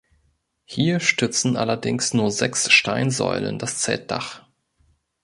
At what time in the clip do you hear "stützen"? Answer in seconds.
0.99-1.55